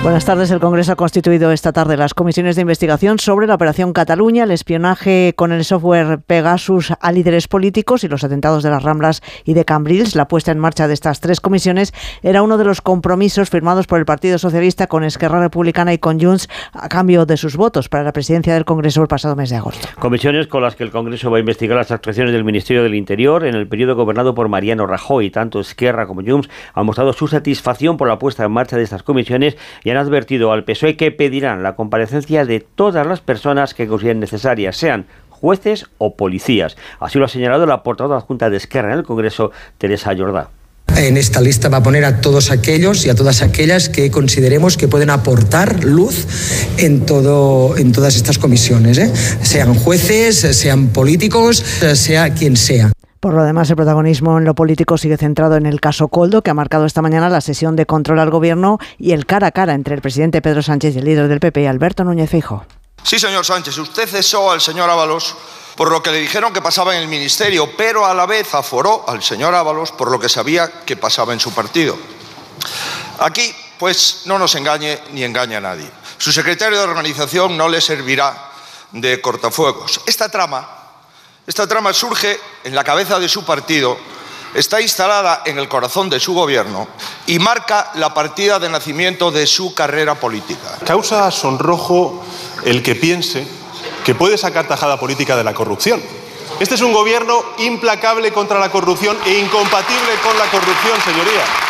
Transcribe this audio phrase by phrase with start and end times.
[0.00, 0.52] Buenas tardes.
[0.52, 4.52] El Congreso ha constituido esta tarde las comisiones de investigación sobre la Operación Cataluña, el
[4.52, 9.54] espionaje con el software Pegasus a líderes políticos y los atentados de las Ramblas y
[9.54, 10.14] de Cambrils.
[10.14, 11.92] La puesta en marcha de estas tres comisiones
[12.22, 16.20] era uno de los compromisos firmados por el Partido Socialista con Esquerra Republicana y con
[16.20, 19.56] Junts a cambio de sus votos para la presidencia del Congreso el pasado mes de
[19.56, 19.88] agosto.
[19.98, 23.44] Comisiones con las que el Congreso va a investigar las actuaciones del Ministerio del Interior
[23.44, 25.30] en el periodo gobernado por Mariano Rajoy.
[25.30, 29.02] Tanto Esquerra como Junts han mostrado su satisfacción por la puesta en marcha de estas
[29.02, 29.56] comisiones
[29.90, 34.76] han advertido al PSOE que pedirán la comparecencia de todas las personas que consideren necesarias,
[34.76, 36.76] sean jueces o policías.
[37.00, 40.50] Así lo ha señalado la portavoz adjunta de Esquerra en el Congreso, Teresa Jordá.
[40.96, 44.76] En esta lista va a poner a todos aquellos y a todas aquellas que consideremos
[44.76, 46.26] que pueden aportar luz
[46.78, 49.12] en, todo, en todas estas comisiones, ¿eh?
[49.42, 51.58] sean jueces, sean políticos,
[51.94, 52.90] sea quien sea.
[53.20, 56.50] Por lo demás, el protagonismo en lo político sigue centrado en el caso Coldo, que
[56.50, 59.74] ha marcado esta mañana la sesión de control al gobierno y el cara a cara
[59.74, 62.64] entre el presidente Pedro Sánchez y el líder del PP, Alberto Núñez Fijo.
[63.02, 65.34] Sí, señor Sánchez, usted cesó al señor Ábalos
[65.74, 69.08] por lo que le dijeron que pasaba en el ministerio, pero a la vez aforó
[69.08, 71.96] al señor Ábalos por lo que sabía que pasaba en su partido.
[73.20, 75.88] Aquí, pues, no nos engañe ni engañe a nadie.
[76.18, 78.50] Su secretario de organización no le servirá
[78.92, 80.00] de cortafuegos.
[80.06, 80.77] Esta trama
[81.48, 83.96] esta trama surge en la cabeza de su partido,
[84.52, 86.86] está instalada en el corazón de su gobierno
[87.26, 90.78] y marca la partida de nacimiento de su carrera política.
[90.84, 92.22] Causa sonrojo
[92.64, 93.48] el que piense
[94.04, 96.02] que puede sacar tajada política de la corrupción.
[96.60, 101.67] Este es un gobierno implacable contra la corrupción e incompatible con la corrupción, señoría.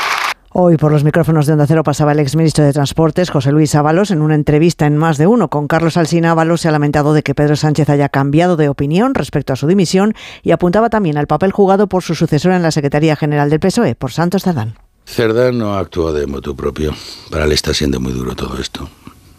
[0.50, 4.10] Hoy por los micrófonos de Onda Cero pasaba el exministro de Transportes, José Luis Ábalos,
[4.10, 6.30] en una entrevista en Más de Uno con Carlos Alsina.
[6.30, 9.66] Ábalos se ha lamentado de que Pedro Sánchez haya cambiado de opinión respecto a su
[9.66, 13.60] dimisión y apuntaba también al papel jugado por su sucesor en la Secretaría General del
[13.60, 14.78] PSOE, por Santos Cerdán.
[15.04, 16.94] Cerdán no actúa de motu propio.
[17.30, 18.88] Para él está siendo muy duro todo esto.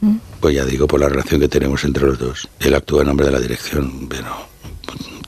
[0.02, 0.18] ¿Mm?
[0.40, 2.50] Pues ya digo, por la relación que tenemos entre los dos.
[2.60, 4.49] Él actúa en nombre de la dirección, pero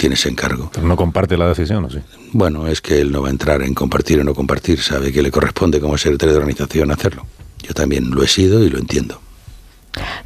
[0.01, 0.71] tiene ese encargo.
[0.73, 1.99] Pero no comparte la decisión, ¿o sí?
[2.31, 5.21] Bueno, es que él no va a entrar en compartir o no compartir, sabe que
[5.21, 7.27] le corresponde como secretario de organización hacerlo.
[7.61, 9.21] Yo también lo he sido y lo entiendo.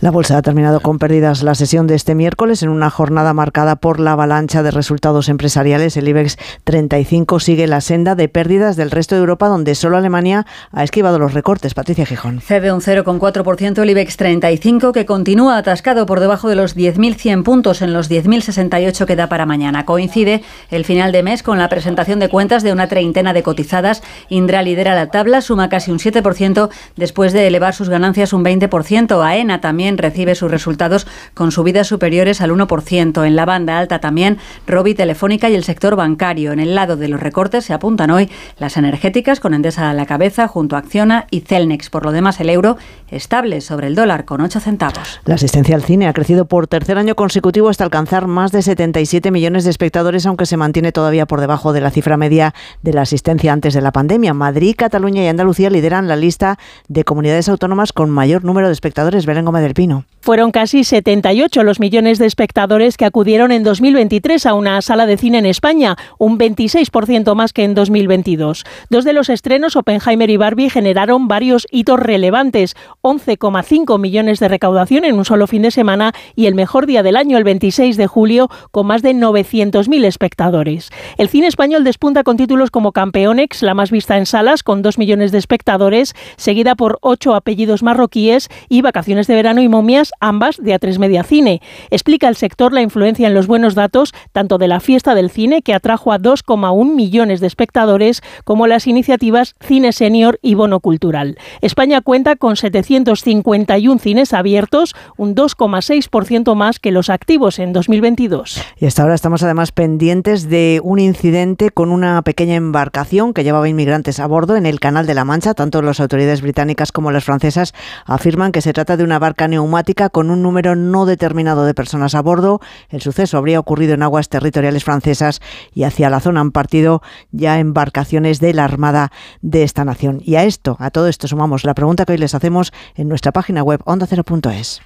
[0.01, 3.75] La bolsa ha terminado con pérdidas la sesión de este miércoles en una jornada marcada
[3.75, 5.97] por la avalancha de resultados empresariales.
[5.97, 10.45] El IBEX 35 sigue la senda de pérdidas del resto de Europa, donde solo Alemania
[10.71, 11.73] ha esquivado los recortes.
[11.73, 12.41] Patricia Gijón.
[12.41, 17.81] Cede un 0,4% el IBEX 35, que continúa atascado por debajo de los 10.100 puntos
[17.81, 19.85] en los 10.068 que da para mañana.
[19.85, 24.03] Coincide el final de mes con la presentación de cuentas de una treintena de cotizadas.
[24.29, 29.25] Indra lidera la tabla, suma casi un 7% después de elevar sus ganancias un 20%.
[29.25, 33.25] AENA también recibe sus resultados con subidas superiores al 1%.
[33.25, 36.51] En la banda alta también Robi, Telefónica y el sector bancario.
[36.51, 40.05] En el lado de los recortes se apuntan hoy las energéticas con Endesa a la
[40.05, 41.89] cabeza junto a Acciona y Celnex.
[41.89, 42.77] Por lo demás, el euro
[43.09, 45.21] estable sobre el dólar con 8 centavos.
[45.25, 49.31] La asistencia al cine ha crecido por tercer año consecutivo hasta alcanzar más de 77
[49.31, 53.01] millones de espectadores, aunque se mantiene todavía por debajo de la cifra media de la
[53.01, 54.33] asistencia antes de la pandemia.
[54.33, 59.25] Madrid, Cataluña y Andalucía lideran la lista de comunidades autónomas con mayor número de espectadores.
[59.25, 60.05] Belén Pino.
[60.25, 65.17] Fueron casi 78 los millones de espectadores que acudieron en 2023 a una sala de
[65.17, 68.63] cine en España, un 26% más que en 2022.
[68.89, 75.05] Dos de los estrenos, Oppenheimer y Barbie, generaron varios hitos relevantes, 11,5 millones de recaudación
[75.05, 78.07] en un solo fin de semana y el mejor día del año, el 26 de
[78.07, 80.89] julio, con más de 900.000 espectadores.
[81.19, 84.97] El cine español despunta con títulos como Campeonex, la más vista en salas, con 2
[84.97, 90.57] millones de espectadores, seguida por ocho apellidos marroquíes y Vacaciones de verano y momias ambas
[90.57, 91.61] de A3 Media Cine.
[91.91, 95.61] Explica el sector la influencia en los buenos datos tanto de la fiesta del cine,
[95.61, 101.37] que atrajo a 2,1 millones de espectadores, como las iniciativas Cine Senior y Bono Cultural.
[101.61, 108.61] España cuenta con 751 cines abiertos, un 2,6% más que los activos en 2022.
[108.77, 113.69] Y hasta ahora estamos además pendientes de un incidente con una pequeña embarcación que llevaba
[113.69, 115.53] inmigrantes a bordo en el Canal de la Mancha.
[115.53, 117.73] Tanto las autoridades británicas como las francesas
[118.05, 122.13] afirman que se trata de una barca neumática con un número no determinado de personas
[122.13, 122.61] a bordo.
[122.89, 125.41] El suceso habría ocurrido en aguas territoriales francesas
[125.73, 127.01] y hacia la zona han partido
[127.31, 129.11] ya embarcaciones de la Armada
[129.41, 130.21] de esta nación.
[130.23, 133.31] Y a esto, a todo esto sumamos la pregunta que hoy les hacemos en nuestra
[133.31, 134.81] página web ondacero.es.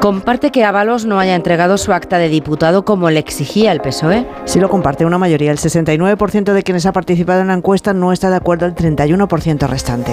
[0.00, 4.26] ¿Comparte que Ábalos no haya entregado su acta de diputado como le exigía el PSOE?
[4.44, 5.50] Sí lo comparte una mayoría.
[5.50, 9.68] El 69% de quienes ha participado en la encuesta no está de acuerdo, el 31%
[9.68, 10.12] restante.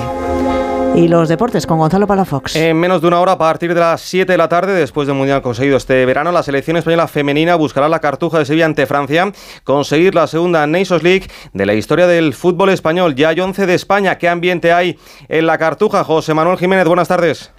[0.98, 2.56] Y los deportes con Gonzalo Palafox.
[2.56, 5.16] En menos de una hora, a partir de las 7 de la tarde, después del
[5.16, 9.32] Mundial conseguido este verano, la selección española femenina buscará la cartuja de Sevilla ante Francia,
[9.64, 13.14] conseguir la segunda Nations League de la historia del fútbol español.
[13.14, 14.18] Ya hay 11 de España.
[14.18, 14.98] ¿Qué ambiente hay
[15.30, 16.04] en la cartuja?
[16.04, 17.52] José Manuel Jiménez, buenas tardes.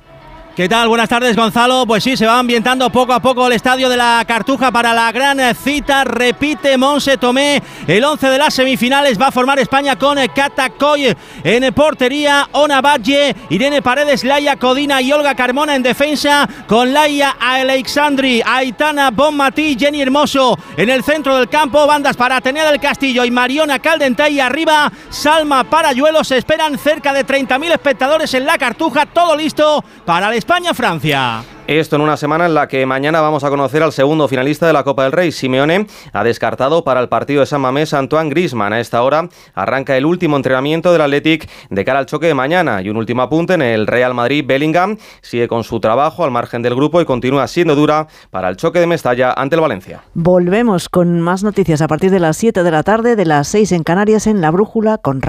[0.58, 0.88] ¿Qué tal?
[0.88, 1.84] Buenas tardes, Gonzalo.
[1.86, 5.12] Pues sí, se va ambientando poco a poco el estadio de la Cartuja para la
[5.12, 6.02] gran cita.
[6.02, 7.62] Repite Monse Tomé.
[7.86, 11.14] El 11 de las semifinales va a formar España con Cata Coy
[11.44, 17.36] en portería, Ona Valle, Irene Paredes, Laia Codina y Olga Carmona en defensa, con Laia
[17.38, 21.86] Alexandri, Aitana Bonmatí, Jenny Hermoso en el centro del campo.
[21.86, 24.90] Bandas para Atenea del Castillo y Mariona Caldentay arriba.
[25.08, 26.24] Salma Parayuelo.
[26.24, 29.06] Se esperan cerca de 30.000 espectadores en la Cartuja.
[29.06, 31.44] Todo listo para el España-Francia.
[31.66, 34.72] Esto en una semana en la que mañana vamos a conocer al segundo finalista de
[34.72, 35.30] la Copa del Rey.
[35.30, 38.72] Simeone ha descartado para el partido de San Mamés a Antoine Grisman.
[38.72, 42.80] A esta hora arranca el último entrenamiento del Athletic de cara al choque de mañana.
[42.80, 44.42] Y un último apunte en el Real Madrid.
[44.46, 48.56] Bellingham sigue con su trabajo al margen del grupo y continúa siendo dura para el
[48.56, 50.00] choque de Mestalla ante el Valencia.
[50.14, 53.72] Volvemos con más noticias a partir de las 7 de la tarde, de las 6
[53.72, 55.20] en Canarias en La Brújula con